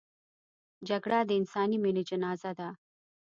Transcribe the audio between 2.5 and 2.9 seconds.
ده